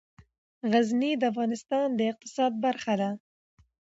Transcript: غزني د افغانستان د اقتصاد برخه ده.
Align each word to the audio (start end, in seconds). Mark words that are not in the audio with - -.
غزني 0.71 1.11
د 1.17 1.23
افغانستان 1.31 1.87
د 1.95 1.99
اقتصاد 2.11 2.51
برخه 2.65 2.93
ده. 3.01 3.09